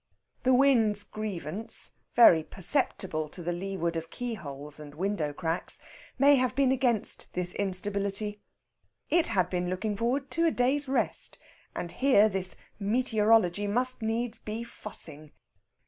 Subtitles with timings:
[0.41, 5.79] The wind's grievance very perceptible to the leeward of keyholes and window cracks
[6.17, 8.41] may have been against this instability.
[9.11, 11.37] It had been looking forward to a day's rest,
[11.75, 15.33] and here this meteorology must needs be fussing.